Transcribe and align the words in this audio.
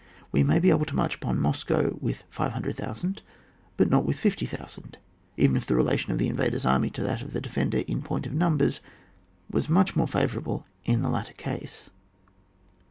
We 0.31 0.41
may 0.41 0.57
be 0.57 0.71
able 0.71 0.85
to 0.87 0.95
march 0.95 1.13
upon 1.17 1.39
Moscow 1.39 1.95
with 2.01 2.23
500,000 2.31 3.21
but 3.77 3.87
not 3.87 4.03
with 4.03 4.17
50,000, 4.17 4.97
even 5.37 5.55
if 5.55 5.67
the 5.67 5.75
relation 5.75 6.11
of 6.11 6.17
the 6.17 6.27
invader's 6.27 6.65
army 6.65 6.89
to 6.89 7.03
that 7.03 7.21
of 7.21 7.33
the 7.33 7.39
defender 7.39 7.77
in 7.85 8.01
point 8.01 8.25
of 8.25 8.33
numbers 8.33 8.81
were 9.51 9.61
much 9.69 9.95
more 9.95 10.07
favourable 10.07 10.65
in 10.85 11.03
the 11.03 11.09
latter 11.11 11.33
case. 11.33 11.91